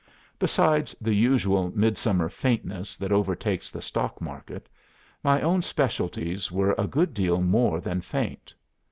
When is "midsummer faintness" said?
1.75-2.97